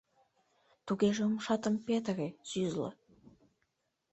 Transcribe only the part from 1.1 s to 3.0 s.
умшатым петыре, сӱзлӧ!..